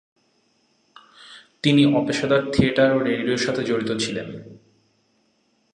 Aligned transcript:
তিনি 1.63 1.81
অপেশাদার 1.95 2.41
থিয়েটার 2.51 2.87
এবং 2.91 3.01
রেডিওর 3.03 3.37
সাথেও 3.37 3.63
জড়িত 3.63 3.91
ছিলেন। 3.99 4.27